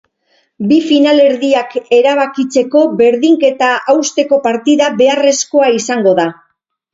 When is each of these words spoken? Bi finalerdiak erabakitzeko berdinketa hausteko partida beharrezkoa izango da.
Bi 0.69 0.77
finalerdiak 0.91 1.75
erabakitzeko 1.97 2.81
berdinketa 3.03 3.69
hausteko 3.95 4.41
partida 4.49 4.89
beharrezkoa 5.03 5.71
izango 5.83 6.17
da. 6.23 6.27